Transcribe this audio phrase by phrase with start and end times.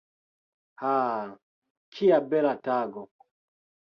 [0.79, 0.93] Ha,
[1.97, 3.01] kia bela tago!